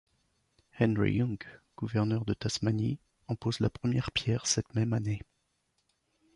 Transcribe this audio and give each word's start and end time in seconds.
Henry 0.79 1.15
Young, 1.17 1.37
gouverneur 1.77 2.25
de 2.25 2.33
Tasmanie, 2.33 2.97
en 3.27 3.35
pose 3.35 3.59
la 3.59 3.69
première 3.69 4.11
pierre 4.11 4.47
cette 4.47 4.73
même 4.73 4.93
année. 4.93 5.21